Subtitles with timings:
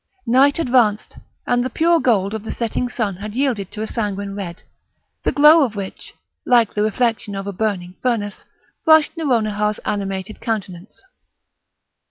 [0.25, 4.33] Night advanced, and the pure gold of the setting sun had yielded to a sanguine
[4.33, 4.63] red,
[5.21, 8.43] the glow of which, like the reflection of a burning furnace,
[8.83, 11.03] flushed Nouronihar's animated countenance.